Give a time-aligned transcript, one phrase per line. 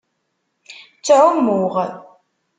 [0.97, 1.75] Ttɛummuɣ.